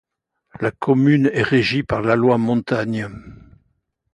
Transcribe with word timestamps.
La 0.61 0.71
commune 0.71 1.29
est 1.31 1.43
régie 1.43 1.83
par 1.83 2.01
la 2.01 2.15
loi 2.15 2.39
Montagne. 2.39 3.07